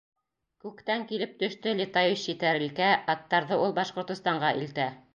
—Күктән 0.63 1.05
килеп 1.11 1.35
төштө 1.43 1.75
летающий 1.83 2.39
тәрилкә, 2.47 2.91
аттарҙы 3.17 3.63
ул 3.67 3.81
Башҡортостанға 3.81 4.57
илтә. 4.63 4.93